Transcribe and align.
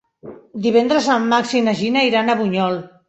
Divendres 0.63 1.09
en 1.17 1.29
Max 1.33 1.53
i 1.59 1.61
na 1.67 1.77
Gina 1.83 2.07
iran 2.09 2.33
a 2.35 2.39
Bunyol. 2.41 2.81